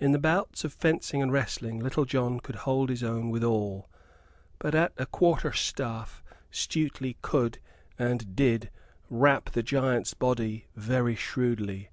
In 0.00 0.10
the 0.10 0.18
bouts 0.18 0.64
of 0.64 0.72
fencing 0.72 1.22
and 1.22 1.32
wrestling 1.32 1.78
Little 1.78 2.04
John 2.04 2.40
could 2.40 2.56
hold 2.56 2.88
his 2.88 3.04
own 3.04 3.30
with 3.30 3.44
all; 3.44 3.88
but 4.58 4.74
at 4.74 4.96
quarter 5.12 5.52
staff 5.52 6.24
Stuteley 6.50 7.16
could, 7.22 7.60
and 7.96 8.34
did, 8.34 8.70
rap 9.08 9.50
the 9.50 9.62
giant's 9.62 10.12
body 10.12 10.66
very 10.74 11.14
shrewdly. 11.14 11.90